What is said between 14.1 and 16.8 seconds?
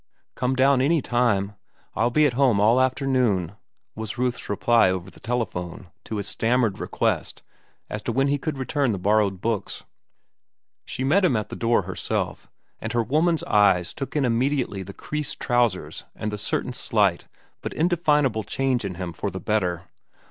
in immediately the creased trousers and the certain